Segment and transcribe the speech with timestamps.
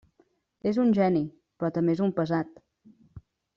[0.71, 1.21] És un geni,
[1.63, 2.59] però també és un pesat.